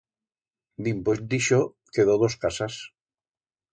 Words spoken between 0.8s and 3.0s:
Dimpués d'ixo quedó dos casas.